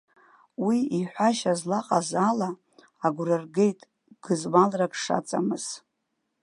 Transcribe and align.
Уи 0.65 0.77
иҳәашьа 0.99 1.53
злаҟаз 1.59 2.09
ала, 2.27 2.49
агәра 3.05 3.37
ргеит 3.43 3.79
гызмалрак 4.23 4.93
шаҵамыз. 5.01 5.65